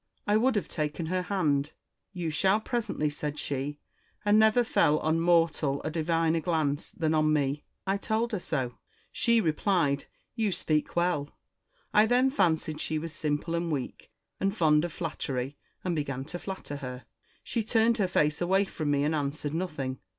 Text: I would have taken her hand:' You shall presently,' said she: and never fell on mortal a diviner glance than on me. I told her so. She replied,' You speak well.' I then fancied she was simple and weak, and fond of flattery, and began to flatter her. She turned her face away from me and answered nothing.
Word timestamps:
I 0.25 0.35
would 0.35 0.55
have 0.55 0.67
taken 0.67 1.05
her 1.05 1.21
hand:' 1.21 1.73
You 2.21 2.31
shall 2.31 2.59
presently,' 2.59 3.11
said 3.11 3.37
she: 3.37 3.77
and 4.25 4.39
never 4.39 4.63
fell 4.63 4.97
on 4.97 5.19
mortal 5.19 5.79
a 5.83 5.91
diviner 5.91 6.39
glance 6.39 6.89
than 6.89 7.13
on 7.13 7.31
me. 7.31 7.65
I 7.85 7.97
told 7.97 8.31
her 8.31 8.39
so. 8.39 8.79
She 9.11 9.39
replied,' 9.39 10.05
You 10.35 10.51
speak 10.53 10.95
well.' 10.95 11.29
I 11.93 12.07
then 12.07 12.31
fancied 12.31 12.81
she 12.81 12.97
was 12.97 13.13
simple 13.13 13.53
and 13.53 13.71
weak, 13.71 14.09
and 14.39 14.57
fond 14.57 14.83
of 14.85 14.91
flattery, 14.91 15.55
and 15.83 15.95
began 15.95 16.25
to 16.25 16.39
flatter 16.39 16.77
her. 16.77 17.05
She 17.43 17.63
turned 17.63 17.99
her 17.99 18.07
face 18.07 18.41
away 18.41 18.65
from 18.65 18.89
me 18.89 19.03
and 19.03 19.13
answered 19.13 19.53
nothing. 19.53 19.99